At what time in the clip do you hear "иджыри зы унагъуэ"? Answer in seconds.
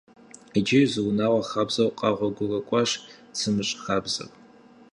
0.57-1.43